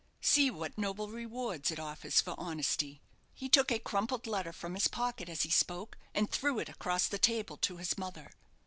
See 0.21 0.49
what 0.49 0.79
noble 0.79 1.09
rewards 1.11 1.69
it 1.69 1.77
offers 1.79 2.21
for 2.21 2.33
honesty." 2.35 3.03
He 3.35 3.47
took 3.47 3.71
a 3.71 3.77
crumpled 3.77 4.25
letter 4.25 4.51
from 4.51 4.73
his 4.73 4.87
pocket 4.87 5.29
as 5.29 5.43
he 5.43 5.51
spoke, 5.51 5.95
and 6.15 6.27
threw 6.31 6.57
it 6.57 6.69
across 6.69 7.05
the 7.07 7.19
table 7.19 7.55
to 7.57 7.77
his 7.77 7.99
mother. 7.99 8.31